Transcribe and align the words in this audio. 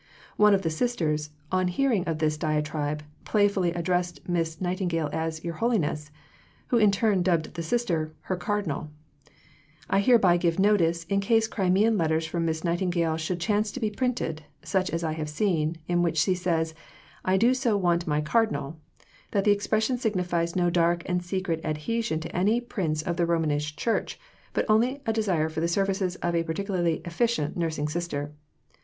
One 0.35 0.55
of 0.55 0.63
the 0.63 0.71
Sisters, 0.71 1.29
on 1.51 1.67
hearing 1.67 2.03
of 2.05 2.17
this 2.17 2.35
diatribe, 2.35 3.03
playfully 3.23 3.71
addressed 3.73 4.27
Miss 4.27 4.59
Nightingale 4.59 5.11
as 5.13 5.43
"Your 5.43 5.53
Holiness," 5.53 6.09
who 6.69 6.79
in 6.79 6.89
turn 6.89 7.21
dubbed 7.21 7.53
the 7.53 7.61
Sister 7.61 8.11
"her 8.21 8.35
Cardinal." 8.35 8.89
I 9.91 9.99
hereby 9.99 10.37
give 10.37 10.57
notice, 10.57 11.03
in 11.03 11.19
case 11.19 11.47
Crimean 11.47 11.99
letters 11.99 12.25
from 12.25 12.45
Miss 12.45 12.63
Nightingale 12.63 13.17
should 13.17 13.39
chance 13.39 13.71
to 13.73 13.79
be 13.79 13.91
printed 13.91 14.41
(such 14.63 14.89
as 14.89 15.03
I 15.03 15.11
have 15.11 15.29
seen) 15.29 15.77
in 15.87 16.01
which 16.01 16.17
she 16.17 16.33
says, 16.33 16.73
"I 17.23 17.37
do 17.37 17.53
so 17.53 17.77
want 17.77 18.07
my 18.07 18.21
Cardinal," 18.21 18.77
that 19.33 19.43
the 19.43 19.51
expression 19.51 19.99
signifies 19.99 20.55
no 20.55 20.71
dark 20.71 21.03
and 21.05 21.23
secret 21.23 21.61
adhesion 21.63 22.19
to 22.21 22.35
any 22.35 22.59
Prince 22.59 23.03
of 23.03 23.17
the 23.17 23.27
Roman 23.27 23.59
Church, 23.59 24.19
but 24.53 24.65
only 24.67 25.03
a 25.05 25.13
desire 25.13 25.47
for 25.47 25.59
the 25.61 25.67
services 25.67 26.15
of 26.23 26.33
a 26.33 26.41
particularly 26.43 27.03
efficient 27.05 27.55
nursing 27.55 27.87
Sister. 27.87 28.31